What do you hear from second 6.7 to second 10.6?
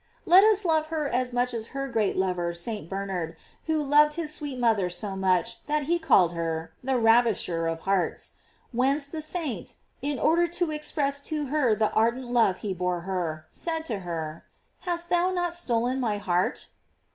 "the ravisher of hearts:" f whence the saint, in order